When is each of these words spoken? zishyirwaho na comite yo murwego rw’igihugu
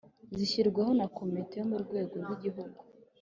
zishyirwaho 0.37 0.91
na 0.99 1.05
comite 1.17 1.53
yo 1.59 1.65
murwego 1.71 2.13
rw’igihugu 2.23 2.81